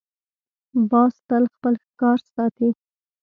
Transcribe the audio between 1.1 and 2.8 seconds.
تل خپل ښکار ساتي